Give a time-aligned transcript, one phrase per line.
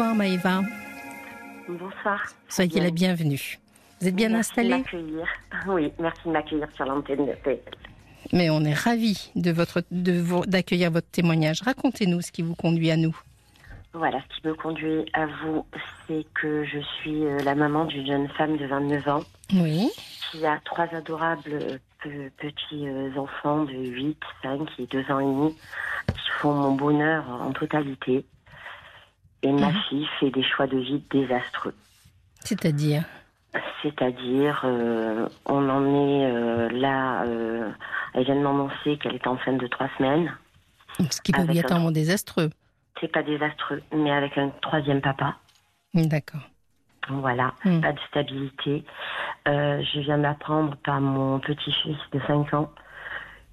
[0.00, 0.62] Bonsoir Maëva.
[1.68, 2.22] Bonsoir.
[2.48, 3.58] Soyez la bienvenue.
[4.00, 5.26] Vous êtes bien merci installée de m'accueillir.
[5.66, 7.58] Oui, merci de m'accueillir sur l'antenne de PL.
[8.32, 11.60] Mais on est ravis de votre, d'accueillir votre témoignage.
[11.60, 13.14] Racontez-nous ce qui vous conduit à nous.
[13.92, 15.66] Voilà, ce qui me conduit à vous,
[16.08, 19.90] c'est que je suis euh, la maman d'une jeune femme de 29 ans Oui.
[20.30, 25.20] qui a trois adorables euh, pe- petits euh, enfants de 8, 5 et 2 ans
[25.20, 25.54] et demi
[26.14, 28.24] qui font mon bonheur en totalité.
[29.42, 29.80] Et ma Mhm.
[29.88, 31.74] fille fait des choix de vie désastreux.
[32.40, 33.04] C'est-à-dire
[33.82, 37.70] C'est-à-dire, euh, on en est euh, là, euh,
[38.14, 40.32] elle vient de m'annoncer qu'elle est enceinte de trois semaines.
[41.10, 42.50] Ce qui pas Avec un- désastreux.
[43.00, 45.34] C'est pas désastreux, mais avec un troisième papa.
[45.94, 46.42] D'accord.
[47.08, 47.80] Voilà, Mm.
[47.80, 48.84] pas de stabilité.
[49.48, 52.70] Euh, je viens d'apprendre par mon petit-fils de 5 ans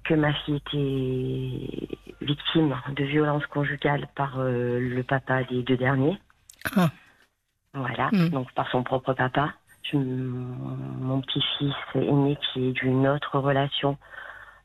[0.08, 6.18] que ma fille était victime de violences conjugales par euh, le papa des deux derniers.
[6.76, 6.90] Ah.
[7.74, 8.30] Voilà, Mm.
[8.30, 9.52] donc par son propre papa.
[9.82, 13.98] Je- mon petit-fils aîné qui est d'une autre relation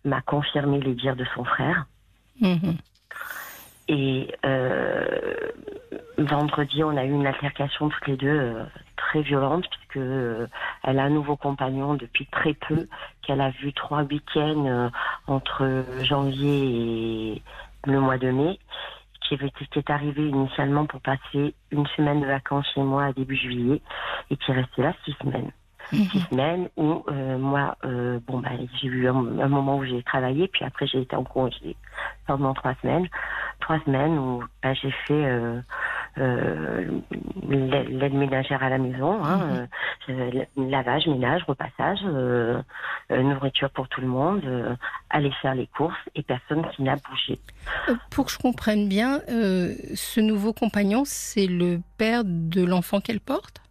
[0.06, 1.86] m'a confirmé les dires de son frère.
[2.42, 2.78] Mhm.
[3.88, 5.52] Et euh,
[6.18, 8.64] vendredi, on a eu une altercation toutes les deux euh,
[8.96, 10.48] très violente puisque euh,
[10.84, 12.88] elle a un nouveau compagnon depuis très peu,
[13.22, 14.90] qu'elle a vu trois week-ends euh,
[15.28, 17.42] entre janvier et
[17.86, 18.60] le mois de mai,
[19.28, 23.82] qui, est arrivé initialement pour passer une semaine de vacances chez moi à début juillet
[24.30, 25.52] et qui est resté là six semaines
[25.94, 26.28] six Mhm.
[26.30, 28.50] semaines où euh, moi, euh, bon, bah,
[28.82, 31.76] j'ai eu un, un moment où j'ai travaillé, puis après j'ai été en congé
[32.28, 33.08] pendant trois semaines.
[33.60, 35.62] Trois semaines où bah, j'ai fait euh,
[37.48, 39.68] l'aide ménagère à la maison, hein,
[40.10, 42.02] euh, lavage, ménage, repassage,
[43.10, 44.78] nourriture pour tout le monde,
[45.10, 47.40] aller faire les courses et personne qui n'a bougé.
[48.12, 53.62] Pour que je comprenne bien, ce nouveau compagnon, c'est le père de l'enfant qu'elle porte?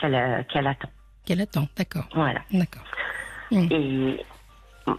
[0.00, 0.88] Qu'elle qu'elle attend.
[1.24, 1.68] Qu'elle attend.
[1.76, 2.08] D'accord.
[2.14, 2.40] Voilà.
[2.52, 2.82] D'accord.
[3.52, 4.24] Et
[4.86, 4.94] mm,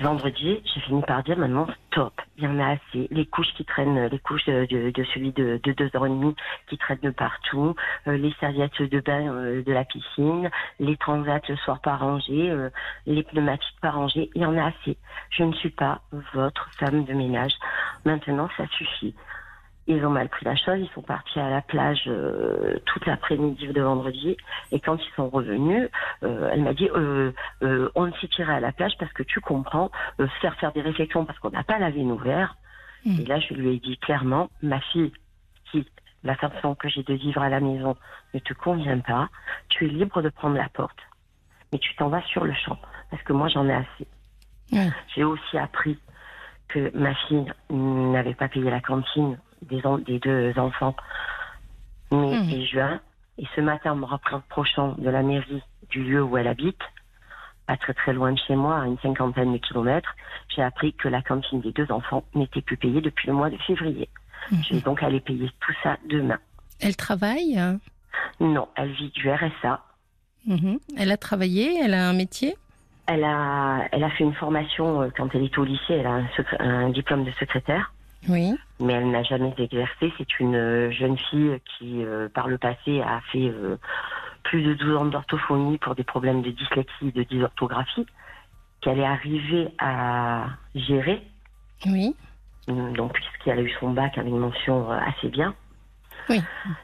[0.00, 3.08] vendredi, j'ai fini par dire maintenant stop, il y en a assez.
[3.10, 6.34] Les couches qui traînent, les couches de, celui de, de deux ans et demi
[6.68, 7.74] qui traînent de partout,
[8.06, 12.50] euh, les serviettes de bain euh, de la piscine, les transats le soir pas rangés,
[12.50, 12.70] euh,
[13.06, 14.96] les pneumatiques pas rangés, il y en a assez.
[15.30, 16.00] Je ne suis pas
[16.34, 17.52] votre femme de ménage.
[18.04, 19.14] Maintenant, ça suffit.
[19.90, 23.68] Ils ont mal pris la chose, ils sont partis à la plage euh, toute l'après-midi
[23.68, 24.36] de vendredi,
[24.70, 25.88] et quand ils sont revenus,
[26.22, 27.32] euh, elle m'a dit euh,
[27.62, 29.90] euh, on s'est tiré à la plage parce que tu comprends,
[30.42, 32.56] faire faire des réflexions parce qu'on n'a pas lavé nos verres.
[33.06, 33.20] Mm.
[33.20, 35.10] Et là, je lui ai dit clairement, ma fille,
[35.70, 35.86] si
[36.22, 37.96] la façon que j'ai de vivre à la maison
[38.34, 39.30] ne te convient pas,
[39.70, 40.98] tu es libre de prendre la porte,
[41.72, 42.78] mais tu t'en vas sur le champ
[43.10, 44.06] parce que moi j'en ai assez.
[45.14, 45.98] J'ai aussi appris
[46.68, 50.94] que ma fille n'avait pas payé la cantine des, en- des deux enfants
[52.10, 52.50] mai Mhm.
[52.50, 53.00] et juin.
[53.38, 56.80] Et ce matin, en me rapprochant de la mairie du lieu où elle habite,
[57.66, 60.14] pas très très loin de chez moi, à une cinquantaine de kilomètres,
[60.54, 63.56] j'ai appris que la cantine des deux enfants n'était plus payée depuis le mois de
[63.58, 64.08] février.
[64.50, 64.62] Mhm.
[64.64, 66.38] Je vais donc aller payer tout ça demain.
[66.80, 67.78] Elle travaille hein?
[68.40, 69.82] Non, elle vit du RSA.
[70.46, 70.78] Mhm.
[70.96, 72.56] Elle a travaillé Elle a un métier?
[73.06, 75.94] Elle a, elle a fait une formation euh, quand elle était au lycée.
[75.94, 77.92] Elle a un, secré- un diplôme de secrétaire.
[78.28, 78.54] Oui.
[78.80, 80.12] Mais elle n'a jamais exercé.
[80.18, 83.76] C'est une euh, jeune fille qui, euh, par le passé, a fait euh,
[84.44, 88.06] plus de 12 ans d'orthophonie pour des problèmes de dyslexie et de dysorthographie,
[88.80, 91.22] qu'elle est arrivée à gérer,
[91.86, 92.14] Oui.
[92.68, 95.54] Donc puisqu'elle a eu son bac avec une mention assez bien.
[96.30, 96.40] Oui.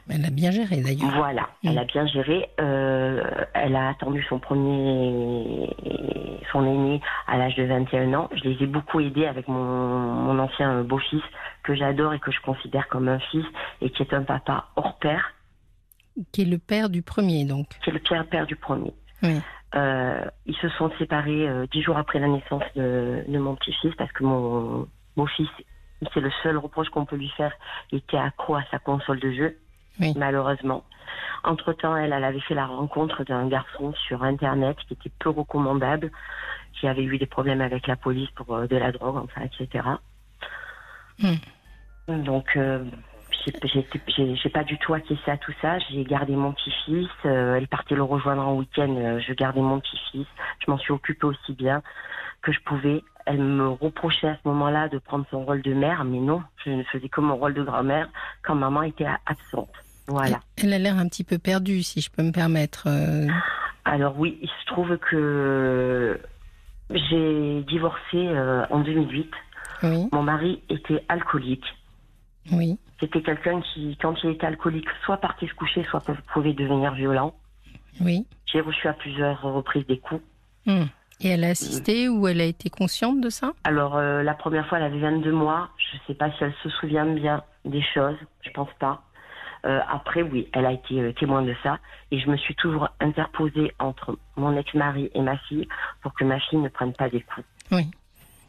[0.09, 1.11] Elle a bien géré d'ailleurs.
[1.15, 1.67] Voilà, Mm.
[1.69, 2.49] elle a bien géré.
[2.59, 3.23] Euh,
[3.53, 5.69] elle a attendu son premier,
[6.51, 8.29] son aîné à l'âge de 21 ans.
[8.33, 11.21] Je les ai beaucoup aidés avec mon, mon ancien beau-fils
[11.63, 13.45] que j'adore et que je considère comme un fils
[13.81, 15.33] et qui est un papa hors pair,
[16.31, 17.67] Qui est le père du premier donc.
[17.83, 18.93] qui est le père père du premier.
[19.23, 19.39] Oui.
[19.75, 23.93] Euh, ils se sont séparés euh, dix jours après la naissance de, de mon petit-fils
[23.97, 25.49] parce que mon beau-fils,
[26.13, 27.53] c'est le seul reproche qu'on peut lui faire,
[27.91, 29.57] il était accro à sa console de jeu,
[29.99, 30.13] Oui.
[30.15, 30.83] malheureusement.
[31.43, 36.11] Entre-temps, elle, elle avait fait la rencontre d'un garçon sur Internet qui était peu recommandable,
[36.73, 39.87] qui avait eu des problèmes avec la police pour euh, de la drogue, enfin, etc.
[42.07, 42.83] Donc, euh,
[43.45, 45.79] j'ai pas du tout acquiescé à tout ça.
[45.79, 47.09] J'ai gardé mon petit-fils.
[47.25, 48.95] euh, elle partait le rejoindre en week-end.
[48.97, 50.27] euh, je gardais mon petit-fils.
[50.65, 51.81] Je m'en suis occupée aussi bien
[52.41, 53.03] que je pouvais.
[53.25, 56.69] Elle me reprochait à ce moment-là de prendre son rôle de mère, mais non, je
[56.69, 58.07] ne faisais que mon rôle de grand-mère
[58.43, 59.69] quand maman était absente.
[60.07, 60.39] Voilà.
[60.57, 62.87] Elle a l'air un petit peu perdue, si je peux me permettre.
[62.87, 63.27] euh.
[63.85, 66.19] Alors oui, il se trouve que
[66.91, 69.31] j'ai divorcé euh, en 2008.
[69.83, 70.07] Oui.
[70.11, 71.65] Mon mari était alcoolique.
[72.51, 72.77] Oui.
[72.99, 77.33] C'était quelqu'un qui, quand il était alcoolique, soit partait se coucher, soit pouvait devenir violent.
[77.99, 78.25] Oui.
[78.45, 80.21] J'ai reçu à plusieurs reprises des coups.
[80.65, 80.85] Hmm.
[81.21, 83.53] Et elle a assisté ou elle a été consciente de ça?
[83.63, 85.69] Alors, euh, la première fois, elle avait 22 mois.
[85.77, 88.17] Je ne sais pas si elle se souvient bien des choses.
[88.41, 89.01] Je pense pas.
[89.65, 91.79] Euh, après, oui, elle a été euh, témoin de ça.
[92.11, 95.67] Et je me suis toujours interposée entre mon ex-mari et ma fille
[96.01, 97.47] pour que ma fille ne prenne pas des coups.
[97.71, 97.89] Oui.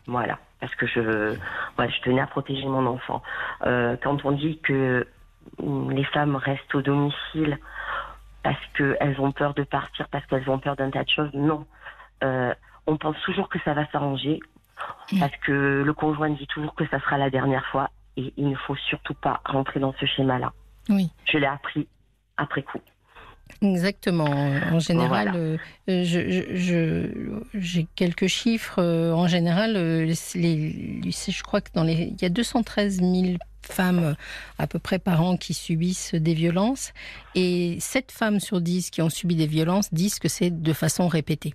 [0.06, 0.38] Voilà.
[0.60, 1.30] Parce que je,
[1.78, 3.22] ouais, je tenais à protéger mon enfant.
[3.64, 5.06] Euh, quand on dit que
[5.62, 7.58] les femmes restent au domicile
[8.42, 11.66] parce qu'elles ont peur de partir, parce qu'elles ont peur d'un tas de choses, non.
[12.22, 14.40] On pense toujours que ça va s'arranger,
[15.18, 18.56] parce que le conjoint dit toujours que ça sera la dernière fois, et il ne
[18.56, 20.52] faut surtout pas rentrer dans ce schéma-là.
[20.88, 21.10] Oui.
[21.26, 21.88] Je l'ai appris
[22.36, 22.80] après coup.
[23.62, 24.24] Exactement.
[24.24, 28.80] En général, euh, je, j'ai quelques chiffres.
[28.80, 33.36] Euh, en général, euh, les, je crois que dans les, il y a 213 000
[33.62, 34.14] femmes
[34.58, 36.92] à peu près par an qui subissent des violences,
[37.34, 41.08] et 7 femmes sur 10 qui ont subi des violences disent que c'est de façon
[41.08, 41.54] répétée.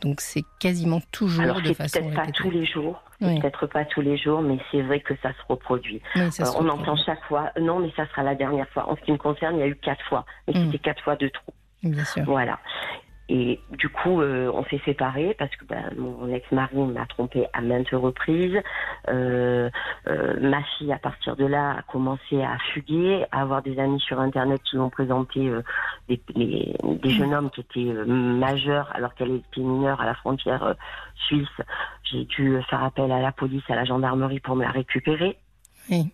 [0.00, 4.16] Donc c'est quasiment toujours de façon peut-être pas tous les jours, peut-être pas tous les
[4.16, 6.00] jours, mais c'est vrai que ça se reproduit.
[6.16, 8.88] Euh, on entend chaque fois, non, mais ça sera la dernière fois.
[8.90, 10.66] En ce qui me concerne, il y a eu quatre fois, mais mm.
[10.66, 11.54] c'était quatre fois de trop.
[11.82, 12.24] Bien sûr.
[12.24, 12.58] Voilà.
[13.32, 17.60] Et du coup, euh, on s'est séparés parce que ben, mon ex-mari m'a trompé à
[17.60, 18.60] maintes reprises.
[19.08, 19.70] Euh,
[20.08, 24.00] euh, ma fille, à partir de là, a commencé à fuguer, à avoir des amis
[24.00, 25.48] sur Internet qui m'ont présenté
[26.08, 30.74] des, des, jeunes hommes qui étaient majeurs alors qu'elle était mineure à la frontière
[31.28, 31.46] suisse.
[32.02, 35.38] J'ai dû faire appel à la police, à la gendarmerie pour me la récupérer.
[35.88, 36.10] Oui.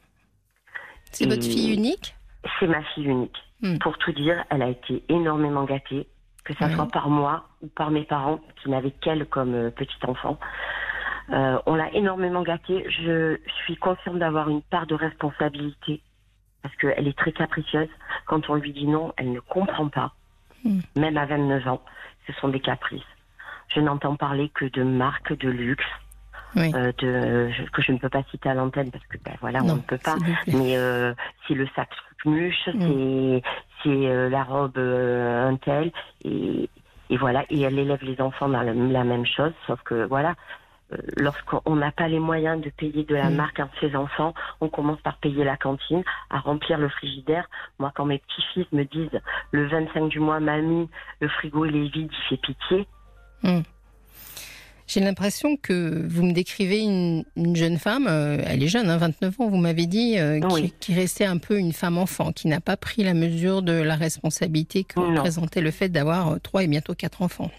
[1.12, 2.14] C'est votre fille unique?
[2.60, 3.38] C'est ma fille unique.
[3.62, 3.78] Hmm.
[3.78, 6.06] Pour tout dire, elle a été énormément gâtée
[6.46, 9.98] que ça soit par moi ou par mes parents qui n'avaient qu'elle comme euh, petit
[10.06, 10.38] enfant.
[11.30, 12.86] Euh, on l'a énormément gâtée.
[12.88, 16.00] Je suis consciente d'avoir une part de responsabilité
[16.62, 17.88] parce qu'elle est très capricieuse.
[18.26, 20.12] Quand on lui dit non, elle ne comprend pas.
[20.64, 20.80] Hmm.
[20.94, 21.82] Même à 29 ans,
[22.26, 23.02] ce sont des caprices.
[23.74, 25.84] Je n'entends parler que de marques de luxe,
[26.56, 29.76] euh, de, que je ne peux pas citer à l'antenne parce que ben, voilà, on
[29.76, 30.16] ne peut pas.
[30.46, 31.14] Mais euh,
[31.46, 31.88] c'est le sac
[32.24, 33.40] muche, mm.
[33.82, 35.92] c'est euh, la robe un tel
[36.24, 36.68] et,
[37.10, 37.44] et, voilà.
[37.50, 40.34] Et elle élève les enfants dans la, même chose, sauf que voilà.
[41.16, 43.34] Lorsqu'on n'a pas les moyens de payer de la mm.
[43.34, 47.48] marque à ses enfants, on commence par payer la cantine, à remplir le frigidaire.
[47.78, 49.20] Moi, quand mes petits-fils me disent
[49.50, 50.88] le 25 du mois, mamie,
[51.20, 52.86] le frigo il est vide, il fait pitié.
[53.42, 53.62] Mm.
[54.86, 57.24] J'ai l'impression que vous me décrivez une,
[57.56, 60.40] jeune femme, euh, elle est jeune, hein, 29 ans, vous m'avez dit, euh,
[60.78, 63.96] qui, restait un peu une femme enfant, qui n'a pas pris la mesure de la
[63.96, 67.50] responsabilité que représentait le fait d'avoir euh, trois et bientôt quatre enfants.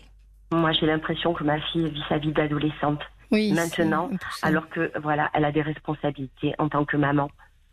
[0.51, 4.09] Moi, j'ai l'impression que ma fille vit sa vie d'adolescente oui, maintenant,
[4.41, 7.29] alors que voilà, elle a des responsabilités en tant que maman.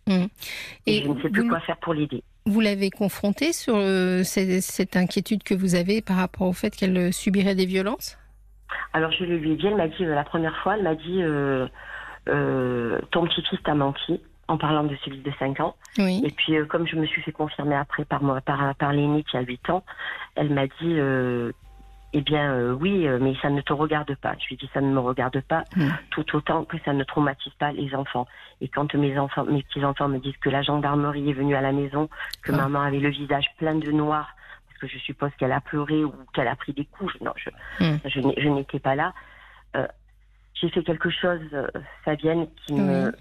[0.08, 0.26] Hum.
[0.86, 2.24] Et, je ne sais plus quoi faire pour l'aider.
[2.44, 3.80] Vous l'avez confrontée sur
[4.24, 8.18] cette inquiétude que vous avez par rapport au fait qu'elle subirait des violences?
[8.92, 11.22] Alors je lui ai dit, elle m'a dit euh, la première fois, elle m'a dit
[11.22, 11.66] euh,
[12.28, 15.74] euh, ton petit-fils t'a menti en parlant de celui de 5 ans.
[15.98, 19.36] Et puis comme je me suis fait confirmer après par moi, par, par l'aîné qui
[19.36, 19.84] a 8 ans,
[20.36, 20.98] elle m'a dit
[22.16, 24.34] eh bien oui, mais ça ne te regarde pas.
[24.38, 25.88] Je lui ai dit ça ne me regarde pas, mm.
[26.10, 28.26] tout autant que ça ne traumatise pas les enfants.
[28.60, 31.62] Et quand mes enfants, mes petits enfants me disent que la gendarmerie est venue à
[31.62, 32.10] la maison,
[32.42, 32.56] que ah.
[32.56, 34.28] maman avait le visage plein de noir
[34.86, 37.12] je suppose qu'elle a pleuré ou qu'elle a pris des coups.
[37.20, 37.50] Non, je,
[37.84, 37.98] hmm.
[38.06, 39.12] je, n'étais pas là.
[39.76, 39.86] Euh,
[40.54, 41.66] j'ai fait quelque chose, euh,
[42.04, 43.12] Fabienne, qui me.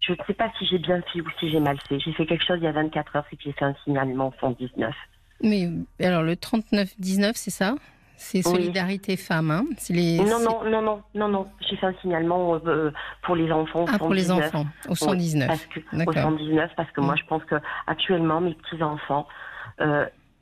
[0.00, 1.98] Je ne sais pas si j'ai bien fait ou si j'ai mal fait.
[1.98, 4.34] J'ai fait quelque chose il y a 24 heures, c'est que j'ai fait un signalement
[4.38, 4.94] 119.
[5.42, 7.74] Mais alors le 39-19, c'est ça?
[8.16, 9.64] C'est Solidarité Femmes, hein?
[9.90, 10.18] Les...
[10.18, 11.48] Non, non, non, non, non, non.
[11.68, 13.86] J'ai fait un signalement euh, pour les enfants.
[13.88, 15.48] Ah, pour les enfants, au 119.
[15.48, 17.18] parce que, au 119, parce que moi, hmm.
[17.18, 19.26] je pense que actuellement, mes petits-enfants,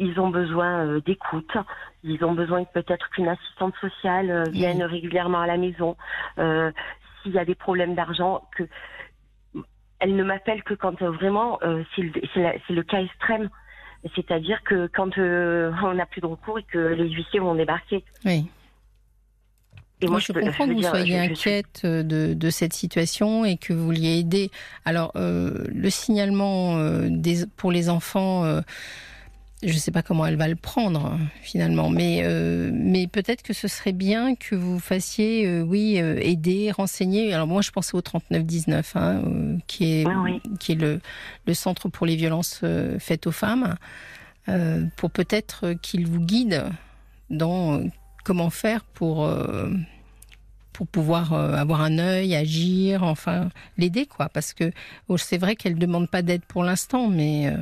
[0.02, 1.52] ils ont besoin euh, d'écoute,
[2.02, 5.96] ils ont besoin peut-être qu'une assistante sociale euh, vienne régulièrement à la maison.
[6.38, 6.72] Euh,
[7.22, 8.64] s'il y a des problèmes d'argent, que
[10.00, 11.60] elle ne m'appelle que quand vraiment
[11.94, 13.48] c'est le, cas extrême.
[14.16, 18.02] C'est-à-dire que quand on n'a plus de recours et que les huissiers vont débarquer.
[18.24, 18.50] Oui.
[20.00, 24.18] Et moi, je, comprends que vous soyez inquiète de, cette situation et que vous vouliez
[24.18, 24.50] aider.
[24.84, 26.76] Alors, le signalement
[27.08, 28.60] des, pour les enfants
[29.62, 33.52] je ne sais pas comment elle va le prendre finalement, mais, euh, mais peut-être que
[33.52, 37.32] ce serait bien que vous fassiez, euh, oui, euh, aider, renseigner.
[37.32, 39.22] Alors moi, je pensais au 3919, hein,
[39.68, 40.06] qui est,
[40.58, 41.00] qui est le,
[41.46, 42.64] le, centre pour les violences
[42.98, 43.76] faites aux femmes,
[44.96, 46.64] pour peut-être qu'il vous guide
[47.30, 47.82] dans
[48.24, 49.30] comment faire pour
[50.72, 54.72] pour pouvoir avoir un œil, agir, enfin l'aider quoi, parce que
[55.08, 57.52] oh, c'est vrai qu'elle demande pas d'aide pour l'instant, mais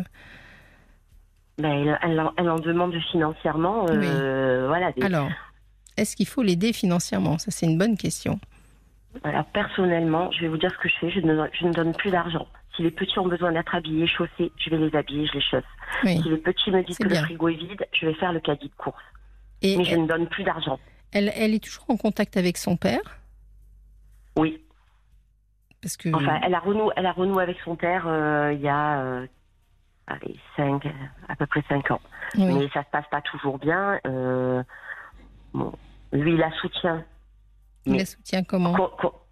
[1.60, 4.92] ben, elle, en demande financièrement, voilà.
[5.02, 5.28] Alors,
[5.96, 7.38] est-ce qu'il faut l'aider financièrement?
[7.38, 8.40] Ça c'est une bonne question.
[9.24, 11.10] Alors personnellement, je vais vous dire ce que je fais.
[11.10, 12.46] Je ne, je ne donne plus d'argent.
[12.76, 15.64] Si les petits ont besoin d'être habillés, chaussés, je vais les habiller, je les chausse.
[16.04, 18.68] si les petits me disent que le frigo est vide, je vais faire le caddie
[18.68, 19.02] de course.
[19.62, 20.78] Mais je ne donne plus d'argent.
[21.12, 23.00] Elle, elle, est toujours en contact avec son père?
[24.38, 24.62] Oui.
[25.82, 26.08] Parce que...
[26.14, 29.26] Enfin, elle a renoué, elle a renoué avec son père euh, il y a euh,
[30.10, 30.86] allez, cinq,
[31.28, 32.00] à peu près 5 ans.
[32.36, 33.98] Mais ça se passe pas toujours bien.
[34.06, 34.62] Euh,
[35.54, 35.72] bon,
[36.12, 37.04] lui, il la soutient
[37.86, 38.74] il la soutient comment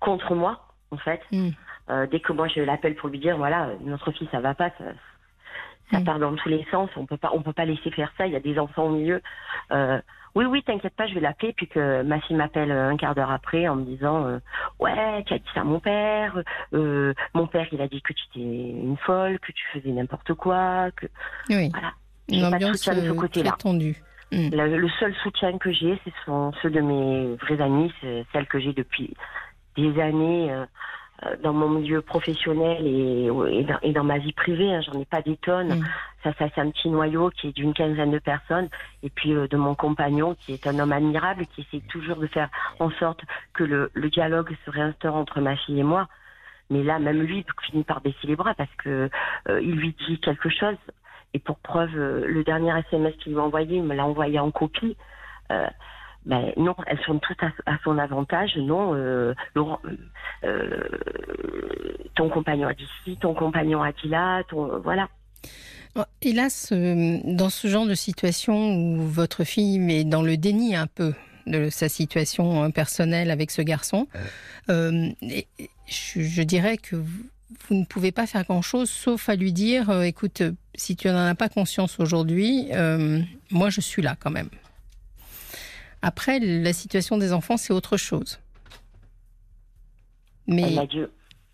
[0.01, 1.21] Contre moi, en fait.
[1.33, 1.51] Hmm.
[1.91, 4.69] Euh, dès que moi je l'appelle pour lui dire voilà notre fille ça va pas
[4.77, 6.05] ça, hmm.
[6.05, 8.35] part dans tous les sens on peut pas on peut pas laisser faire ça il
[8.35, 9.23] y a des enfants au milieu
[9.73, 9.99] euh,
[10.35, 13.31] oui oui t'inquiète pas je vais l'appeler puis que ma fille m'appelle un quart d'heure
[13.31, 14.39] après en me disant
[14.81, 16.43] ouais tu as dit ça à mon père
[16.73, 20.91] mon père il a dit que tu étais une folle que tu faisais n'importe quoi
[20.93, 21.07] que
[21.51, 21.71] oui.
[21.71, 21.93] voilà
[22.29, 23.57] une ambiance pas de côté -là.
[23.57, 23.97] tendue
[24.31, 24.51] Mm.
[24.53, 27.93] Le, seul soutien que j'ai, ce sont ceux de mes vrais amis,
[28.33, 29.15] celles que j'ai depuis
[29.77, 30.67] des années euh, euh,
[31.43, 33.29] dans mon milieu professionnel et,
[33.83, 34.73] et, dans, ma vie privée.
[34.73, 35.81] Hein, J'en ai pas des tonnes.
[35.81, 35.85] Mm.
[36.23, 38.69] Ça, ça c'est un petit noyau qui est d'une quinzaine de personnes.
[39.03, 42.27] Et puis euh, de mon compagnon, qui est un homme admirable, qui essaie toujours de
[42.27, 42.49] faire
[42.79, 43.21] en sorte
[43.55, 46.09] que le, le dialogue se réinstaure entre ma fille et moi.
[46.71, 49.09] Mais là, même lui finit par baisser les bras parce que
[49.49, 50.77] il lui dit quelque chose
[51.35, 54.51] et pour preuve, euh, le dernier SMS qu'il m'a envoyé, il me l'a envoyé en
[54.51, 54.97] copie.
[56.27, 58.57] Euh, ben non, elles sont toutes à, son avantage.
[58.57, 59.81] Non, euh, Laurent,
[60.45, 60.89] euh,
[62.15, 65.09] ton compagnon a dit ci, ton compagnon a dit là, ton, voilà.
[65.97, 70.87] Oh, hélas, dans ce genre de situation où votre fille est dans le déni un
[70.87, 71.15] peu
[71.47, 74.07] de sa situation hein, personnelle avec ce garçon,
[74.69, 75.43] je,
[75.87, 77.25] je, dirais que vous,
[77.69, 80.43] vous ne pouvez pas faire grand-chose sauf à lui dire, euh, écoute,
[80.75, 83.21] si tu n'en as pas conscience aujourd'hui, euh,
[83.51, 84.49] moi je suis là quand même.
[86.03, 88.41] Après, la situation des enfants, c'est autre chose.
[90.47, 90.73] Mais...
[90.73, 91.03] Elle a dit,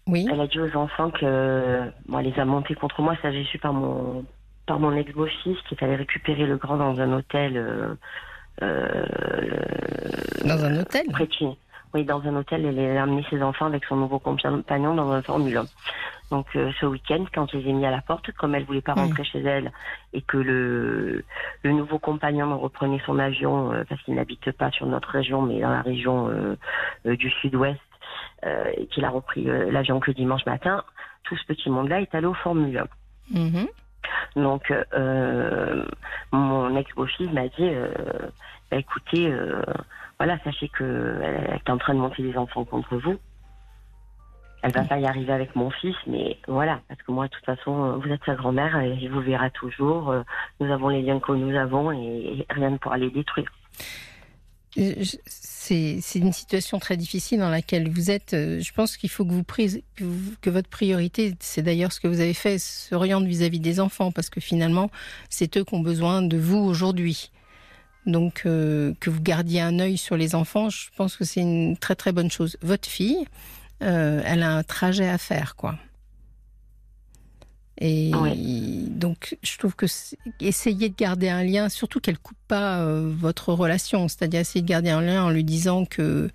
[0.06, 0.26] oui.
[0.30, 3.16] Elle a dit aux enfants que, moi, elle les a montés contre moi.
[3.22, 4.24] Ça, j'ai su par mon,
[4.66, 7.56] par mon ex-beau-fils qui est allé récupérer le grand dans un hôtel.
[7.56, 9.04] Euh,
[10.44, 11.06] dans un hôtel
[11.94, 15.22] oui, dans un hôtel, elle a amené ses enfants avec son nouveau compagnon dans un
[15.22, 15.64] Formule 1.
[16.30, 18.80] Donc euh, ce week-end, quand je les ai mis à la porte, comme elle voulait
[18.80, 19.70] pas rentrer chez elle
[20.12, 21.24] et que le,
[21.62, 25.60] le nouveau compagnon reprenait son avion euh, parce qu'il n'habite pas sur notre région, mais
[25.60, 27.80] dans la région euh, du sud-ouest,
[28.76, 30.84] et qu'il a repris l'avion que dimanche matin,
[31.22, 32.84] tout ce petit monde-là est allé au Formule
[33.32, 33.38] 1.
[33.38, 33.68] Mm-hmm.
[34.36, 34.70] Donc
[36.36, 37.70] mon ex-beau-fils m'a dit,
[38.70, 39.32] bah, écoutez
[40.18, 43.16] voilà, sachez qu'elle est en train de monter des enfants contre vous.
[44.62, 47.44] Elle va pas y arriver avec mon fils, mais voilà, parce que moi, de toute
[47.44, 50.10] façon, vous êtes sa grand-mère et il vous verra toujours.
[50.10, 50.22] Euh,
[50.58, 53.52] nous avons les liens que nous avons et rien ne pourra les détruire.
[54.76, 58.32] C'est une situation très difficile dans laquelle vous êtes.
[58.32, 59.82] Je pense qu'il faut que vous prise,
[60.40, 64.30] que votre priorité, c'est d'ailleurs ce que vous avez fait, s'oriente vis-à-vis des enfants, parce
[64.30, 64.90] que finalement,
[65.30, 67.30] c'est eux qui ont besoin de vous aujourd'hui.
[68.06, 71.76] Donc, euh, que vous gardiez un œil sur les enfants, je pense que c'est une
[71.76, 72.56] très très bonne chose.
[72.60, 73.24] Votre fille,
[73.82, 75.78] euh, elle a un trajet à faire, quoi.
[77.78, 78.12] Et
[78.88, 79.86] donc, je trouve que
[80.40, 84.68] essayer de garder un lien, surtout qu'elle coupe pas euh, votre relation, c'est-à-dire essayer de
[84.68, 86.30] garder un lien en lui disant que,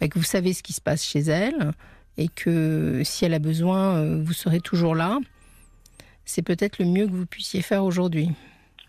[0.00, 1.72] bah, que vous savez ce qui se passe chez elle
[2.18, 5.18] et que si elle a besoin, vous serez toujours là.
[6.26, 8.30] C'est peut-être le mieux que vous puissiez faire aujourd'hui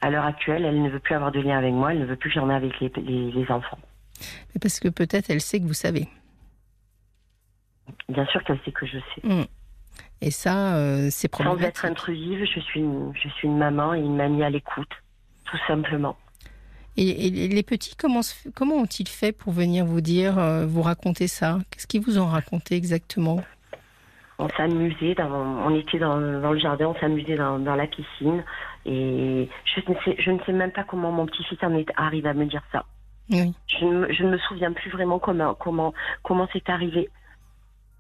[0.06, 2.16] à l'heure actuelle, elle ne veut plus avoir de lien avec moi, elle ne veut
[2.16, 3.80] plus que j'en ai avec les, les, enfants.
[4.54, 6.08] Mais parce que peut-être elle sait que vous savez.
[8.10, 9.28] Bien sûr qu'elle sait que je sais.
[9.28, 9.46] Hmm.
[10.22, 11.64] Et ça, euh, c'est problématique.
[11.64, 14.92] Sans être intrusive, je suis, une, je suis une maman et une mamie à l'écoute,
[15.46, 16.18] tout simplement.
[16.98, 18.22] Et, les petits, comment,
[18.56, 21.60] comment ont-ils fait pour venir vous dire, euh, vous raconter ça?
[21.70, 23.44] Qu'est-ce qu'ils vous ont raconté exactement?
[24.40, 28.44] On s'amusait, on était dans, le jardin, on s'amusait dans, la piscine.
[28.86, 32.30] Et je ne, sais, je ne sais même pas comment mon petit-fils en est arrivé
[32.30, 32.86] à me dire ça.
[33.30, 33.38] Je,
[33.86, 37.10] ne, je, ne, me souviens plus vraiment comment comment comment c'est arrivé.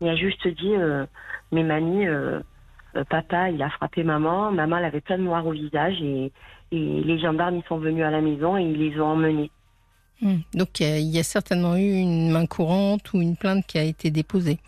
[0.01, 1.05] Il a juste dit, euh,
[1.51, 2.39] mes mamies, euh,
[2.95, 6.31] euh, papa, il a frappé maman, maman, elle avait plein de noir au visage et,
[6.71, 9.51] et les gendarmes, ils sont venus à la maison et ils les ont emmenés.
[10.21, 10.37] Hmm.
[10.53, 14.11] Donc il y a certainement eu une main courante ou une plainte qui a été
[14.11, 14.59] déposée.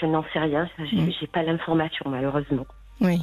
[0.00, 1.26] Je n'en sais rien, je n'ai mm.
[1.30, 2.66] pas l'information malheureusement.
[3.02, 3.20] Oui.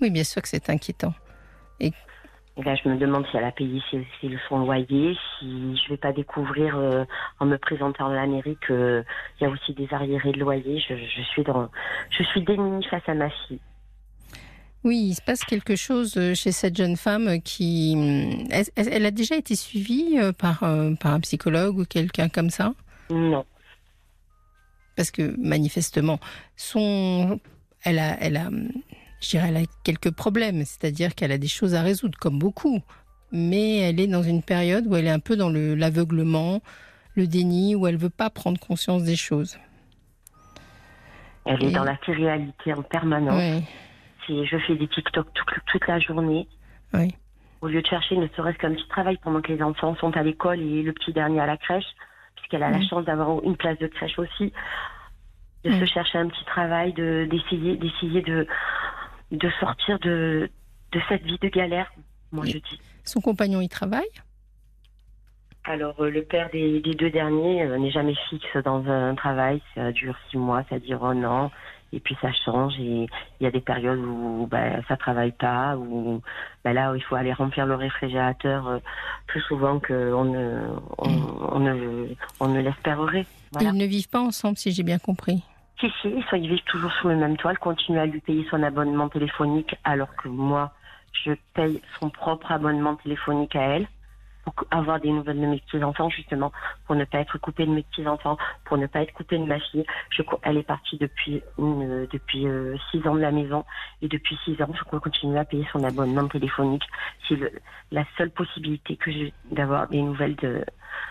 [0.00, 1.14] Oui, bien sûr que c'est inquiétant.
[1.78, 1.92] Et
[2.58, 3.80] Et là, je me demande si elle a payé
[4.48, 7.04] son loyer, si je vais pas découvrir euh,
[7.40, 9.04] en me présentant à la mairie qu'il
[9.40, 10.78] y a aussi des arriérés de loyer.
[10.86, 11.70] Je, je, suis dans,
[12.10, 13.60] je suis démunie face à ma fille.
[14.84, 17.94] Oui, il se passe quelque chose euh, chez cette jeune femme qui.
[17.96, 20.58] Hum, elle, a déjà été suivie euh, par,
[21.00, 22.74] par un psychologue ou quelqu'un comme ça?
[23.08, 23.46] Non.
[24.94, 26.18] Parce que manifestement,
[26.56, 27.40] son,
[27.82, 28.68] elle a, elle a hum,
[29.22, 32.80] je dirais, elle a quelques problèmes, c'est-à-dire qu'elle a des choses à résoudre, comme beaucoup.
[33.30, 36.60] Mais elle est dans une période où elle est un peu dans l'aveuglement,
[37.14, 39.58] le, déni, où elle ne veut pas prendre conscience des choses.
[41.46, 43.62] Elle est dans la réalité en permanence.
[44.26, 45.26] Si je fais des TikTok
[45.66, 46.46] toute, la journée.
[47.62, 50.22] Au lieu de chercher ne serait-ce qu'un petit travail pendant que les enfants sont à
[50.22, 51.86] l'école et le petit dernier à la crèche,
[52.36, 54.52] puisqu'elle a la chance d'avoir une place de crèche aussi,
[55.64, 58.46] de se chercher un petit travail, d'essayer, d'essayer de,
[59.32, 60.48] de sortir de,
[60.92, 61.92] de cette vie de galère,
[62.30, 62.80] moi je dis.
[63.04, 64.08] Son compagnon y travaille?
[65.64, 69.62] Alors, euh, le père des, deux derniers euh, n'est jamais fixe dans un travail.
[69.74, 71.52] Ça dure six mois, ça dure un an,
[71.92, 72.74] et puis ça change.
[72.80, 73.06] Et
[73.40, 76.20] il y a des périodes où ben, ça travaille pas, où
[76.64, 78.78] ben, là, il faut aller remplir le réfrigérateur euh,
[79.28, 80.62] plus souvent qu'on ne,
[80.98, 82.08] on, ne,
[82.40, 83.26] on ne l'espérerait.
[83.60, 85.44] Ils ne vivent pas ensemble, si j'ai bien compris.
[85.82, 87.50] Si, si, ils vivent toujours sous le même toit.
[87.50, 90.72] Elle continue à lui payer son abonnement téléphonique alors que moi,
[91.24, 93.88] je paye son propre abonnement téléphonique à elle
[94.44, 96.52] pour avoir des nouvelles de mes petits-enfants, justement,
[96.86, 99.58] pour ne pas être coupée de mes petits-enfants, pour ne pas être coupée de ma
[99.58, 99.84] fille.
[100.10, 103.64] Je, elle est partie depuis, une, depuis euh, six ans de la maison
[104.02, 106.84] et depuis six ans, je continue à payer son abonnement téléphonique.
[107.28, 107.38] C'est
[107.90, 110.64] la seule possibilité que j'ai d'avoir des nouvelles de...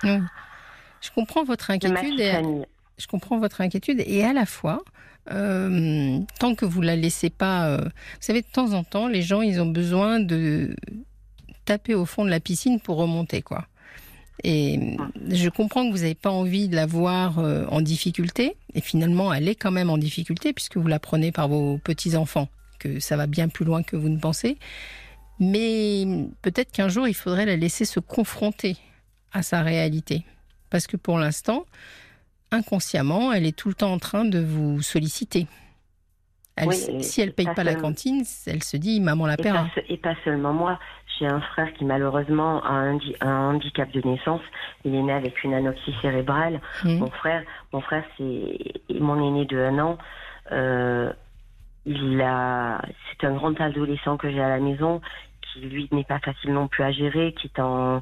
[0.03, 2.19] Je comprends votre inquiétude.
[2.19, 2.65] Et,
[3.01, 4.83] je comprends votre inquiétude et à la fois,
[5.31, 9.23] euh, tant que vous la laissez pas, euh, vous savez, de temps en temps, les
[9.23, 10.75] gens, ils ont besoin de
[11.65, 13.67] taper au fond de la piscine pour remonter, quoi.
[14.43, 14.97] Et
[15.29, 19.33] je comprends que vous n'avez pas envie de la voir euh, en difficulté, et finalement,
[19.33, 22.99] elle est quand même en difficulté puisque vous la prenez par vos petits enfants, que
[22.99, 24.57] ça va bien plus loin que vous ne pensez.
[25.39, 26.05] Mais
[26.43, 28.77] peut-être qu'un jour, il faudrait la laisser se confronter
[29.33, 30.23] à sa réalité,
[30.69, 31.65] parce que pour l'instant,
[32.51, 35.47] inconsciemment, elle est tout le temps en train de vous solliciter.
[36.99, 39.67] si elle ne paye pas, la cantine, elle se dit maman la paiera.
[39.89, 40.79] Et, pas seulement moi.
[41.19, 44.41] J'ai un frère qui malheureusement a un, handicap de naissance.
[44.85, 46.61] Il est né avec une anoxie cérébrale.
[46.83, 46.97] Mmh.
[46.97, 48.57] Mon frère, mon frère, c'est
[48.99, 49.97] mon aîné de un an.
[50.51, 51.11] Euh,
[51.85, 55.01] il a, c'est un grand adolescent que j'ai à la maison
[55.41, 58.01] qui lui n'est pas facile non plus à gérer, qui est en,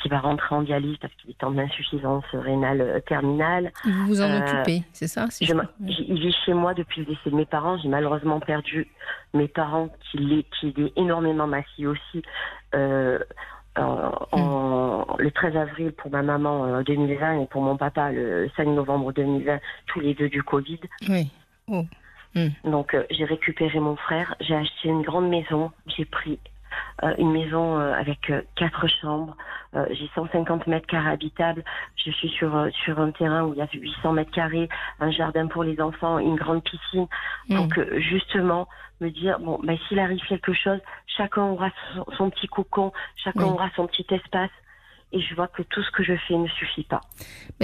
[0.00, 3.72] qui va rentrer en dialyse parce qu'il est en insuffisance rénale euh, terminale.
[3.84, 5.26] Vous vous en euh, occupez, c'est ça
[5.80, 7.78] Il vit chez moi depuis le décès de mes parents.
[7.78, 8.88] J'ai malheureusement perdu
[9.34, 12.22] mes parents qui est énormément ma fille aussi.
[12.74, 13.18] Euh,
[13.76, 15.22] en, hmm.
[15.22, 19.60] le 13 avril pour ma maman 2020 et pour mon papa le 5 novembre 2020,
[19.86, 20.80] tous les deux du Covid.
[21.08, 21.30] Oui.
[21.68, 21.84] Oh.
[22.34, 22.48] Hmm.
[22.64, 26.38] Donc euh, j'ai récupéré mon frère, j'ai acheté une grande maison, j'ai pris
[27.02, 29.36] euh, une maison euh, avec quatre chambres,
[29.90, 31.64] j'ai 150 mètres carrés habitables,
[31.96, 34.68] je suis sur sur un terrain où il y a 800 mètres carrés,
[35.00, 37.06] un jardin pour les enfants, une grande piscine.
[37.48, 37.56] Hmm.
[37.56, 38.68] Donc justement
[39.00, 41.70] me dire bon ben s'il arrive quelque chose, chacun aura
[42.16, 44.50] son, petit cocon, chacun aura son petit espace
[45.12, 47.00] et je vois que tout ce que je fais ne suffit pas.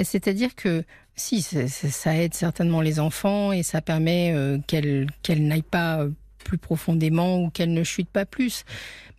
[0.03, 0.85] C'est-à-dire que
[1.17, 6.11] si, ça aide certainement les enfants et ça permet euh, qu'elles n'aillent pas euh,
[6.45, 8.65] plus profondément ou qu'elles ne chutent pas plus.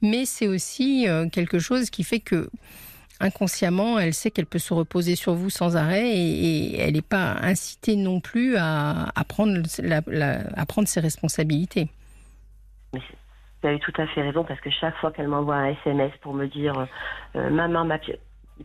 [0.01, 2.49] Mais c'est aussi euh, quelque chose qui fait que
[3.19, 7.37] inconsciemment, elle sait qu'elle peut se reposer sur vous sans arrêt et, elle n'est pas
[7.41, 9.61] incitée non plus à, prendre,
[10.57, 11.87] à prendre ses responsabilités.
[12.93, 12.99] Mais
[13.65, 16.35] vous avez tout à fait raison parce que chaque fois qu'elle m'envoie un SMS pour
[16.35, 16.87] me dire
[17.33, 17.97] maman, ma,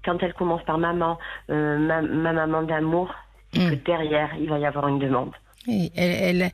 [0.04, 1.18] quand elle commence par maman,
[1.50, 3.14] euh, ma, maman d'amour,
[3.54, 3.74] hmm.
[3.84, 5.32] derrière, il va y avoir une demande.
[5.68, 6.50] Et elle,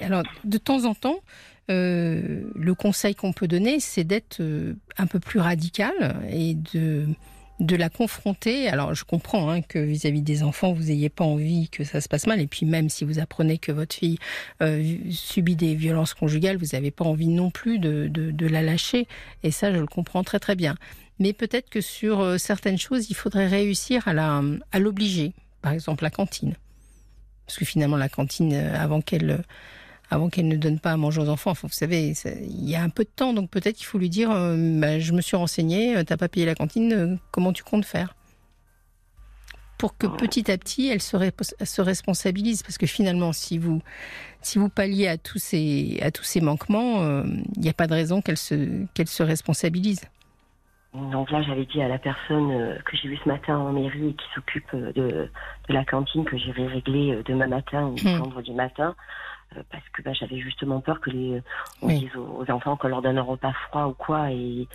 [0.00, 1.20] alors, de temps en temps,
[1.70, 5.92] euh, le conseil qu'on peut donner, c'est d'être euh, un peu plus radical
[6.28, 7.06] et de,
[7.62, 8.68] de la confronter.
[8.68, 12.08] Alors, je comprends hein, que vis-à-vis des enfants, vous n'ayez pas envie que ça se
[12.08, 12.40] passe mal.
[12.40, 14.18] Et puis, même si vous apprenez que votre fille
[15.10, 19.06] subit des violences conjugales, vous n'avez pas envie non plus de, de, de, la lâcher.
[19.42, 20.76] Et ça, je le comprends très très bien
[21.18, 24.12] mais peut-être que sur euh, certaines choses, il faudrait réussir à
[24.72, 25.32] à l'obliger.
[25.60, 26.54] Par exemple, la cantine.
[27.46, 29.38] Parce que finalement, la cantine, euh, avant qu'elle, euh,
[30.12, 32.90] avant qu'elle ne donne pas à manger aux enfants, vous savez, il y a un
[32.90, 36.16] peu de temps, donc peut-être qu'il faut lui dire, bah, je me suis renseigné, t'as
[36.16, 38.14] pas payé la cantine, comment tu comptes faire?
[39.82, 41.16] Pour que petit à petit, elle se,
[41.64, 42.62] se responsabilise.
[42.62, 43.82] Parce que finalement, si vous,
[44.40, 47.24] si vous palliez à tous ces, à tous ces manquements, euh,
[47.56, 50.02] il n'y a pas de raison qu'elle se, qu'elle se responsabilise.
[50.94, 54.10] Donc là, j'avais dit à la personne euh, que j'ai vue ce matin en mairie
[54.10, 55.28] et qui s'occupe euh, de,
[55.68, 58.18] de, la cantine que j'irai régler demain matin ou hmm.
[58.18, 58.94] vendredi matin,
[59.70, 61.42] parce que bah, j'avais justement peur que les
[61.80, 64.30] on dise aux enfants qu'on leur donne un repas froid ou quoi.
[64.30, 64.66] Et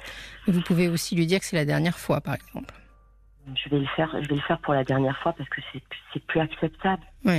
[0.47, 2.73] vous pouvez aussi lui dire que c'est la dernière fois, par exemple
[3.55, 5.61] je vais le faire, je vais le faire pour la dernière fois parce que
[6.13, 7.03] c'est plus acceptable.
[7.23, 7.31] Je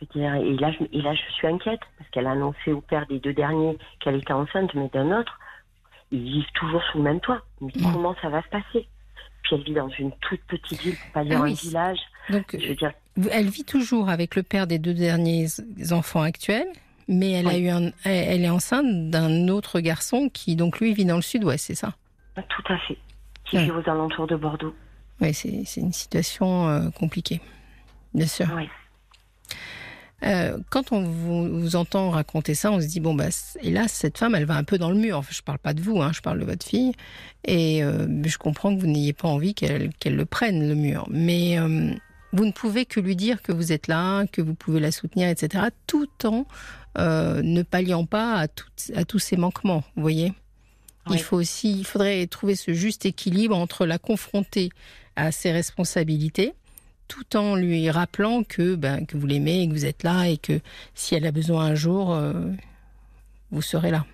[0.00, 2.80] veux dire, et là, je, et là, je suis inquiète parce qu'elle a annoncé au
[2.80, 5.38] père des deux derniers qu'elle était enceinte, mais d'un autre,
[6.10, 7.40] ils vivent toujours sous le même toit.
[7.60, 7.92] Mais mm.
[7.92, 8.88] comment ça va se passer?
[9.46, 11.98] Puis elle vit dans une toute petite ville, pas dire ah un village.
[12.30, 12.92] Donc, je veux dire,
[13.30, 15.46] elle vit toujours avec le père des deux derniers
[15.92, 16.66] enfants actuels.
[17.08, 21.04] Mais elle a eu un, elle est enceinte d'un autre garçon qui donc lui vit
[21.04, 21.94] dans le sud-ouest, c'est ça?
[22.34, 22.98] Tout à fait.
[23.44, 24.74] Qui vit aux alentours de Bordeaux.
[25.20, 27.40] Oui, c'est une situation euh, compliquée,
[28.12, 28.48] bien sûr.
[28.56, 28.68] Oui.
[30.22, 33.28] Euh, quand on vous, entend raconter ça, on se dit bon bah
[33.62, 35.18] hélas cette femme elle va un peu dans le mur.
[35.18, 36.92] Enfin, je parle pas de vous, hein, je parle de votre fille,
[37.44, 41.58] et euh, je comprends que vous n'ayez pas envie qu'elle le prenne le mur, mais
[42.32, 45.28] vous ne pouvez que lui dire que vous êtes là, que vous pouvez la soutenir,
[45.28, 45.64] etc.
[45.86, 46.46] Tout en
[46.98, 48.46] ne palliant pas à,
[48.94, 49.84] à tous ces manquements.
[49.96, 50.32] Vous voyez.
[51.10, 54.70] Il faut aussi, il faudrait trouver ce juste équilibre entre la confronter
[55.14, 56.54] à ses responsabilités,
[57.08, 60.38] tout en lui rappelant que, ben, que vous l'aimez et que vous êtes là et
[60.38, 60.60] que
[60.94, 62.32] si elle a besoin un jour, euh,
[63.50, 64.04] vous serez là.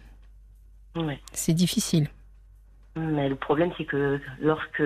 [1.32, 2.08] C'est difficile.
[2.96, 4.82] Mais le problème, c'est que lorsque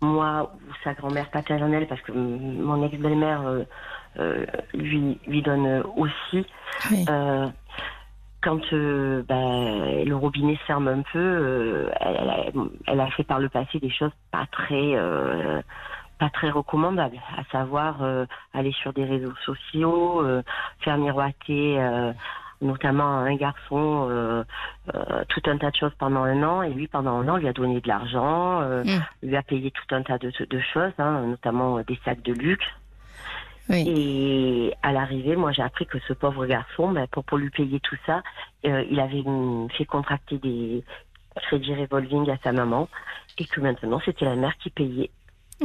[0.00, 3.64] moi ou sa grand-mère paternelle, parce que mon ex-belle-mère euh,
[4.18, 6.46] euh, lui, lui donne aussi,
[8.42, 11.90] quand ben, le robinet ferme un peu, euh,
[12.86, 14.94] elle, a, fait par le passé des choses pas très
[16.20, 17.96] pas très recommandables, à savoir
[18.54, 20.24] aller sur des réseaux sociaux,
[20.80, 21.78] faire miroiter
[22.60, 24.44] notamment un garçon
[25.28, 27.52] tout un tas de choses pendant un an et lui pendant un an lui a
[27.52, 29.00] donné de l'argent, mmh.
[29.22, 32.66] lui a payé tout un tas de, de choses, hein, notamment des sacs de luxe.
[33.72, 37.80] Et à l'arrivée, moi, j'ai appris que ce pauvre garçon, ben, pour, pour lui payer
[37.80, 38.22] tout ça,
[38.66, 39.22] euh, il avait
[39.76, 40.82] fait contracter des
[41.36, 42.88] crédits revolving à sa maman
[43.38, 45.10] et que maintenant, c'était la mère qui payait.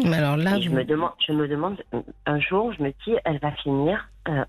[0.03, 1.81] Mais alors là, je, me demande, je me demande,
[2.25, 4.43] un jour, je me dis, elle va finir euh,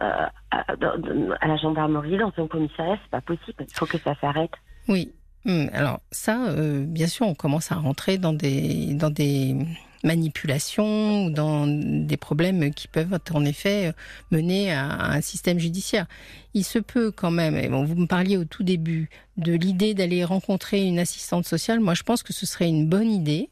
[0.00, 4.14] euh, à, à, la gendarmerie, dans un commissariat, c'est pas possible, il faut que ça
[4.20, 4.52] s'arrête.
[4.88, 5.12] Oui,
[5.46, 9.56] hum, alors ça, bien sûr, on commence à rentrer dans des, dans des
[10.04, 13.92] manipulation ou dans des problèmes qui peuvent en effet
[14.30, 16.06] mener à un système judiciaire.
[16.54, 19.94] Il se peut quand même, et bon, vous me parliez au tout début de l'idée
[19.94, 21.80] d'aller rencontrer une assistante sociale.
[21.80, 23.50] Moi, je pense que ce serait une bonne idée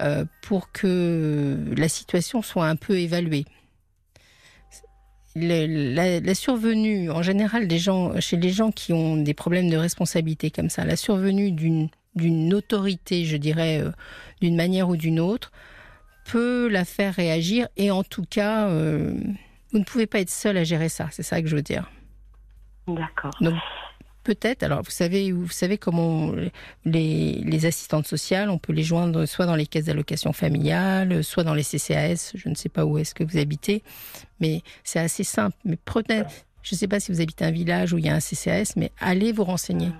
[0.00, 3.44] euh, pour que la situation soit un peu évaluée.
[5.34, 10.50] la, survenue, en général, des gens, chez les gens qui ont des problèmes de responsabilité
[10.50, 13.90] comme ça, la survenue d'une d'une autorité, je dirais, euh,
[14.40, 15.50] d'une manière ou d'une autre,
[16.24, 19.14] peut la faire réagir et en tout cas, euh,
[19.72, 21.08] vous ne pouvez pas être seul à gérer ça.
[21.10, 21.90] C'est ça que je veux dire.
[22.86, 23.34] D'accord.
[24.24, 24.62] Peut-être.
[24.62, 26.32] Alors vous savez, vous savez comment
[26.84, 31.44] les, les, assistantes sociales, on peut les joindre soit dans les caisses d'allocation familiale, soit
[31.44, 32.32] dans les CCAS.
[32.34, 33.82] Je ne sais pas où est-ce que vous habitez,
[34.40, 35.56] mais c'est assez simple.
[35.64, 36.22] Mais prenez.
[36.62, 38.72] Je ne sais pas si vous habitez un village où il y a un CCAS,
[38.76, 39.90] mais allez vous renseigner.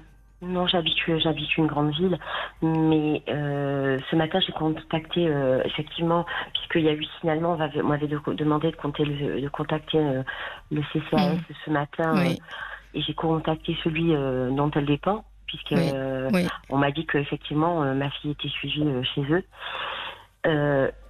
[0.44, 2.18] Non, j'habite, j'habite une grande ville,
[2.62, 8.06] mais euh, ce matin j'ai contacté euh, effectivement, puisqu'il y a eu signalement, on m'avait
[8.08, 10.22] demandé de, compter de contacter euh,
[10.70, 11.40] le CCAS mm.
[11.64, 12.14] ce matin,
[12.94, 14.12] et j'ai contacté celui
[14.57, 15.74] dont elle dépend, puisque
[16.70, 19.44] on m'a dit qu'effectivement ma fille était suivie chez eux,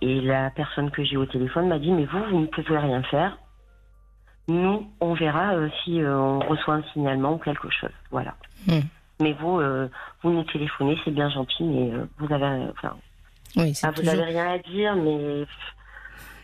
[0.01, 3.03] et la personne que j'ai au téléphone m'a dit mais vous vous ne pouvez rien
[3.05, 3.38] faire,
[4.49, 8.35] nous on verra si on reçoit un signalement ou quelque chose, voilà.
[8.66, 8.81] Mm.
[9.20, 9.88] Mais vous, euh,
[10.23, 12.97] vous nous téléphonez, c'est bien gentil, mais euh, vous avez, enfin,
[13.57, 15.44] oui, ah, vous n'avez rien à dire, mais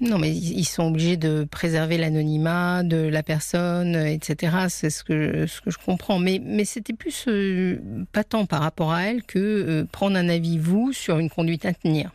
[0.00, 4.66] non, mais ils sont obligés de préserver l'anonymat de la personne, etc.
[4.68, 6.18] C'est ce que, ce que je comprends.
[6.18, 7.78] Mais, mais c'était plus euh,
[8.12, 11.74] pas tant par rapport à elle que prendre un avis, vous, sur une conduite à
[11.74, 12.10] tenir.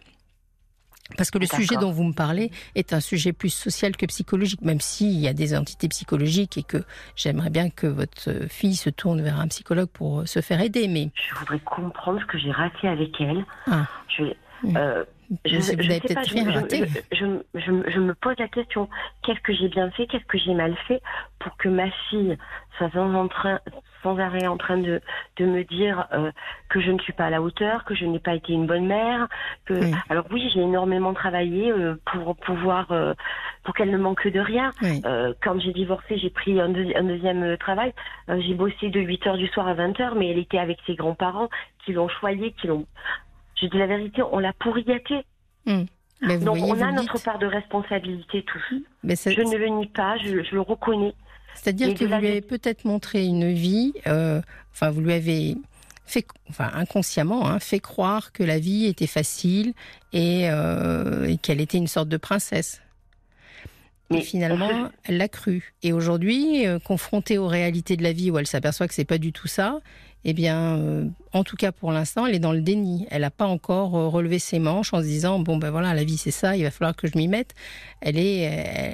[1.17, 4.61] Parce que le sujet dont vous me parlez est un sujet plus social que psychologique,
[4.61, 6.83] même s'il y a des entités psychologiques et que
[7.15, 10.87] j'aimerais bien que votre fille se tourne vers un psychologue pour se faire aider.
[10.87, 13.45] Mais je voudrais comprendre ce que j'ai raté avec elle.
[13.67, 13.85] Ah.
[14.07, 14.23] Je,
[14.75, 15.05] euh,
[15.45, 16.85] je, je, peut-être rien raté.
[17.11, 17.25] Je,
[17.99, 18.89] me pose la question
[19.23, 21.01] qu'est-ce que j'ai bien fait, qu'est-ce que j'ai mal fait
[21.39, 22.37] pour que ma fille
[22.77, 23.29] soit sans,
[24.05, 25.01] sans arrêt en train de,
[25.37, 26.31] de me dire euh,
[26.69, 28.85] que je ne suis pas à la hauteur, que je n'ai pas été une bonne
[28.85, 29.27] mère.
[29.65, 29.73] Que...
[30.09, 33.13] Alors oui, j'ai énormément travaillé euh, pour pouvoir, euh,
[33.63, 34.71] pour qu'elle ne manque de rien.
[35.43, 37.93] quand j'ai divorcé, j'ai pris un, un, deuxième travail.
[38.27, 40.95] j'ai bossé de 8 heures du soir à 20 heures, mais elle était avec ses
[40.95, 41.49] grands-parents
[41.83, 42.85] qui l'ont choyée, qui l'ont...
[43.61, 45.25] Je dis la vérité, on l'a pourri gâtée.
[45.65, 45.85] Hmm.
[46.21, 48.83] Donc on a notre part de responsabilité tous.
[49.03, 51.13] Mais je ne le nie pas, je, je le reconnais.
[51.55, 54.41] C'est-à-dire que vous lui avez peut-être montré une vie, euh,
[54.73, 55.55] enfin vous lui avez
[56.05, 59.73] fait, enfin inconsciemment, hein, fait croire que la vie était facile
[60.13, 62.81] et, euh, et qu'elle était une sorte de princesse.
[64.11, 65.73] Mais finalement, elle l'a cru.
[65.81, 69.17] Et aujourd'hui, euh, confrontée aux réalités de la vie où elle s'aperçoit que c'est pas
[69.17, 69.79] du tout ça,
[70.27, 73.07] eh bien, euh, en tout cas pour l'instant, elle est dans le déni.
[73.11, 76.03] Elle n'a pas encore euh, relevé ses manches en se disant bon ben voilà, la
[76.03, 77.53] vie c'est ça, il va falloir que je m'y mette.
[78.01, 78.39] Elle est,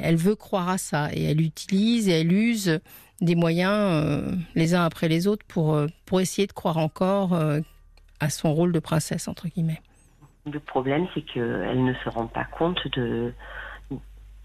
[0.04, 2.80] elle veut croire à ça et elle utilise et elle use
[3.22, 7.39] des moyens euh, les uns après les autres pour pour essayer de croire encore
[8.20, 9.82] à son rôle de princesse entre guillemets.
[10.52, 13.34] Le problème, c'est qu'elle ne se rend pas compte de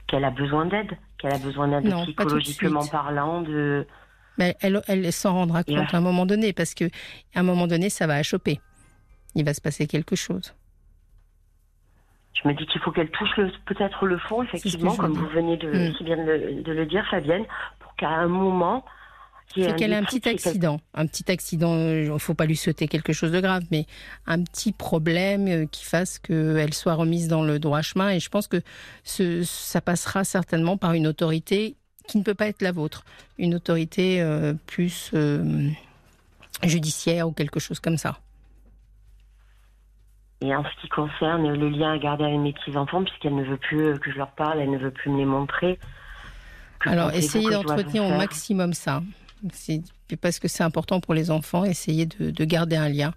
[0.07, 3.87] qu'elle a besoin d'aide, qu'elle a besoin d'aide psychologiquement parlant, de
[4.39, 6.85] mais elle, elle s'en rendra compte à un moment donné, parce que
[7.35, 8.61] à un moment donné, ça va achoper.
[9.35, 10.55] Il va se passer quelque chose.
[12.43, 15.69] Je me dis qu'il faut qu'elle touche peut-être le fond, effectivement, comme vous venez de,
[15.69, 16.05] mm.
[16.05, 17.45] bien de, le dire, Fabienne,
[17.81, 18.85] pour qu'à un moment.
[19.55, 20.81] C'est qu'elle ait un petit accident.
[20.93, 23.87] Un petit accident, il ne faut pas lui souhaiter quelque chose de grave, mais
[24.27, 28.11] un petit problème euh, qui fasse qu'elle soit remise dans le droit chemin.
[28.11, 28.61] Et je pense que
[29.05, 33.05] ce, ça passera certainement par une autorité qui ne peut pas être la vôtre,
[33.39, 35.69] une autorité euh, plus euh,
[36.63, 38.19] judiciaire ou quelque chose comme ça.
[40.43, 43.57] Et en ce qui concerne les liens à garder avec mes petits-enfants, puisqu'elle ne veut
[43.57, 45.79] plus euh, que je leur parle, elle ne veut plus me les montrer.
[46.85, 49.03] Alors, essayez d'entretenir au maximum ça.
[50.21, 53.13] Parce que c'est important pour les enfants, essayez de, garder un lien.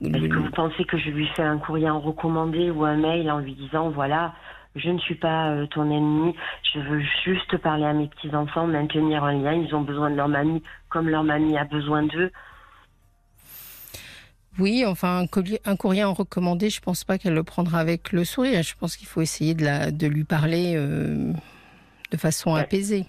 [0.00, 3.30] Est-ce que vous pensez que je lui fais un courrier en recommandé ou un mail
[3.30, 4.34] en lui disant, voilà,
[4.76, 6.34] je ne suis pas euh, ton ennemi,
[6.72, 10.28] je veux juste parler à mes petits-enfants, maintenir un lien, ils ont besoin de leur
[10.28, 12.30] mamie comme leur mamie a besoin d'eux.
[14.58, 15.24] Oui, enfin,
[15.64, 18.62] un courrier, en recommandé, je ne pense pas qu'elle le prendra avec le sourire.
[18.62, 21.32] Je pense qu'il faut essayer de, la, de lui parler euh,
[22.10, 23.06] de façon apaisée.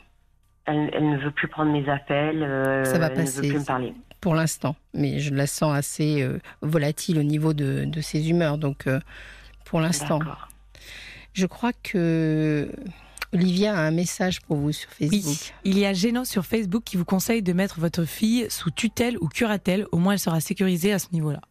[0.66, 2.44] Elle, ne veut plus prendre mes appels.
[2.44, 3.40] Euh, Ça va passer.
[3.40, 3.94] Elle ne veut plus me parler.
[4.22, 6.26] Pour l'instant, mais je la sens assez
[6.62, 8.60] volatile au niveau de, de ses humeurs.
[8.60, 8.88] Donc,
[9.66, 10.20] pour l'instant.
[11.34, 12.70] Je crois que
[13.34, 15.22] Olivia a un message pour vous sur Facebook.
[15.24, 18.72] Oui, il y a Gênant sur Facebook qui vous conseille de mettre votre fille sous
[18.72, 19.86] tutelle ou curatelle.
[19.92, 21.42] Au moins, elle sera sécurisée à ce niveau-là.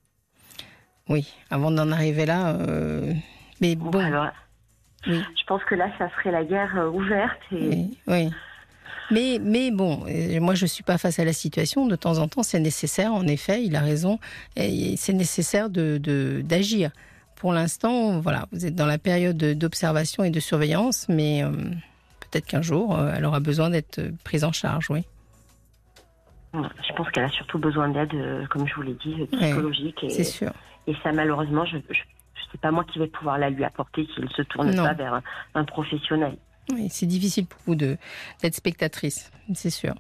[1.09, 2.55] Oui, avant d'en arriver là.
[2.57, 3.13] Euh,
[3.61, 3.99] mais bon.
[3.99, 4.29] Alors,
[5.07, 7.41] Je pense que là, ça serait la guerre euh, ouverte.
[7.51, 8.31] Oui, oui.
[9.11, 11.87] Mais, mais bon, euh, moi je ne suis pas face à la situation.
[11.87, 14.21] De temps en temps, c'est nécessaire, en effet, il a raison.
[14.57, 16.01] C'est nécessaire d'agir.
[16.01, 16.91] De, d'agir
[17.41, 21.51] pour l'instant, voilà, vous êtes dans la période d'observation et de surveillance, mais euh,
[22.21, 25.07] peut-être qu'un jour, euh, elle aura besoin d'être prise en charge, oui.
[26.53, 30.05] Je pense qu'elle a surtout besoin d'aide, euh, comme je vous l'ai dit, psychologique.
[30.11, 30.53] C'est sûr.
[30.87, 31.83] Et ça, malheureusement, je ne
[32.53, 35.23] sais pas moi qui vais pouvoir la lui apporter s'il ne se tourne pas vers
[35.55, 36.37] un, professionnel.
[36.75, 39.95] Oui, c'est difficile pour vous d'être spectatrice, c'est sûr.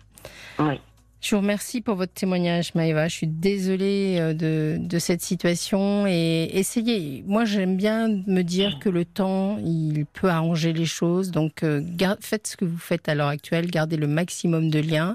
[0.58, 0.78] Oui.
[1.20, 3.08] Je vous remercie pour votre témoignage, Maëva.
[3.08, 7.22] Je suis désolée euh, de, de cette situation et essayez.
[7.26, 11.30] Moi, j'aime bien me dire que le temps, il peut arranger les choses.
[11.30, 11.82] Donc, euh,
[12.20, 13.70] faites ce que vous faites à l'heure actuelle.
[13.70, 15.14] Gardez le maximum de liens.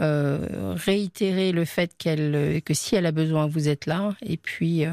[0.00, 4.14] Euh, réitérez le fait qu'elle, que si elle a besoin, vous êtes là.
[4.22, 4.84] Et puis,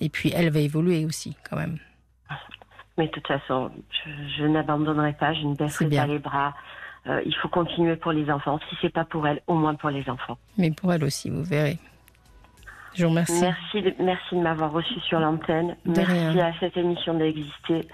[0.00, 1.78] et puis, elle va évoluer aussi, quand même.
[2.96, 3.70] Mais de toute façon,
[4.38, 5.34] je, n'abandonnerai pas.
[5.34, 6.54] Je ne baisserai pas les bras.
[7.06, 8.58] Euh, il faut continuer pour les enfants.
[8.68, 10.38] Si c'est pas pour elle, au moins pour les enfants.
[10.56, 11.78] Mais pour elle aussi, vous verrez.
[12.94, 13.40] Je vous remercie.
[13.40, 15.76] Merci de, merci de m'avoir reçu sur l'antenne.
[15.84, 17.86] Merci à cette émission d'exister.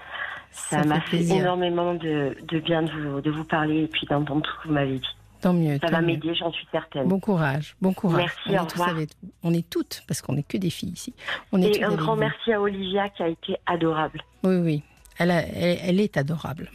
[0.51, 4.51] Ça m'a fait, énormément de, bien de vous, de vous parler et puis d'entendre tout
[4.51, 5.15] ce que vous m'avez dit.
[5.41, 5.79] Tant mieux.
[5.81, 7.07] Ça va m'aider, j'en suis certaine.
[7.07, 8.17] Bon courage, bon courage.
[8.17, 8.95] Merci, on, au revoir.
[9.43, 11.15] on est toutes, parce qu'on n'est que des filles ici.
[11.51, 14.21] On est et un grand merci à Olivia qui a été adorable.
[14.43, 14.83] Oui, oui.
[15.17, 16.69] Elle, elle est adorable.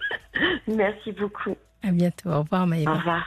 [0.68, 1.56] merci beaucoup.
[1.82, 2.30] À bientôt.
[2.30, 2.92] Au revoir, Maëva.
[2.92, 3.26] Au revoir.